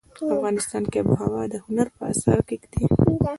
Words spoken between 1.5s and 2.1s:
د هنر په